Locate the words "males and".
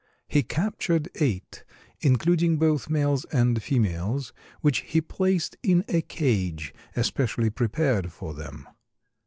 2.89-3.61